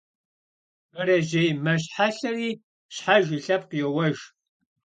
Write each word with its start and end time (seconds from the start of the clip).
Бэрэжьей 0.91 1.49
мэщхьэлъэри 1.63 2.49
щхьэж 2.95 3.25
и 3.35 3.39
лъэпкъ 3.43 3.75
йоуэж. 3.79 4.17